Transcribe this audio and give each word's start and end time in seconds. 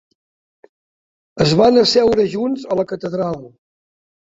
Es 1.45 1.53
van 1.61 1.77
asseure 1.83 2.27
junts 2.33 2.67
a 2.77 2.81
la 2.83 2.89
catedral. 2.95 3.41